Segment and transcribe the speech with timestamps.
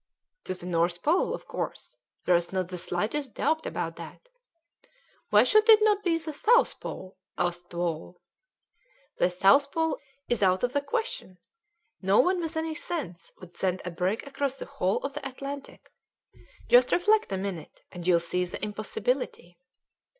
[0.45, 1.95] "To the North Pole, of course;
[2.25, 4.29] there's not the slightest doubt about that."
[5.29, 8.19] "Why should it not be the South Pole?" asked Wall.
[9.17, 11.37] "The South Pole is out of the question.
[12.01, 15.93] No one with any sense would send a brig across the whole of the Atlantic.
[16.67, 19.59] Just reflect a minute, and you'll see the impossibility."